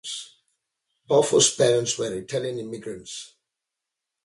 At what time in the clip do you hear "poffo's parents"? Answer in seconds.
1.07-1.95